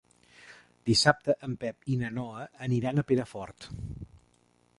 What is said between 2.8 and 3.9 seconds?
a Perafort.